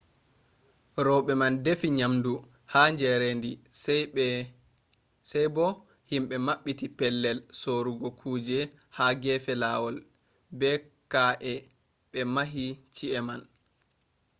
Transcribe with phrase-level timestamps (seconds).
[1.07, 2.31] roɓe man defi nyamdu
[2.73, 3.51] ha jarendi
[5.31, 5.65] sai bo
[6.11, 8.59] himɓe maɓɓiti pellel sorugo kujeji
[8.97, 9.95] ha gefe lawol.
[10.59, 10.69] be
[11.11, 11.59] ka’eh
[12.11, 13.41] ɓe mahi chi’e man